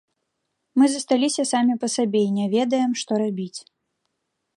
Мы 0.81 0.85
засталіся 0.93 1.43
самі 1.53 1.75
па 1.83 1.87
сабе 1.97 2.21
і 2.29 2.31
не 2.39 2.47
ведаем 2.57 2.91
што 3.03 3.11
рабіць. 3.23 3.59